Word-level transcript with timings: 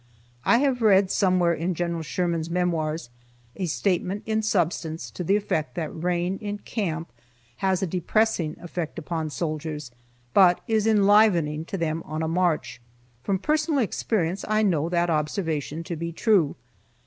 I 0.45 0.57
have 0.57 0.81
read, 0.81 1.11
somewhere 1.11 1.53
in 1.53 1.75
Gen. 1.75 2.01
Sherman's 2.01 2.49
Memoirs, 2.49 3.11
a 3.55 3.67
statement 3.67 4.23
in 4.25 4.41
substance 4.41 5.11
to 5.11 5.23
the 5.23 5.35
effect 5.35 5.75
that 5.75 5.91
rain 5.93 6.39
in 6.41 6.57
camp 6.57 7.11
has 7.57 7.83
a 7.83 7.85
depressing 7.85 8.57
effect 8.59 8.97
upon 8.97 9.29
soldiers, 9.29 9.91
but 10.33 10.59
is 10.67 10.87
enlivening 10.87 11.65
to 11.65 11.77
them 11.77 12.01
on 12.07 12.23
a 12.23 12.27
march. 12.27 12.81
From 13.21 13.37
personal 13.37 13.79
experience 13.79 14.43
I 14.47 14.63
know 14.63 14.89
that 14.89 15.11
observation 15.11 15.83
to 15.83 15.95
be 15.95 16.11
true. 16.11 16.55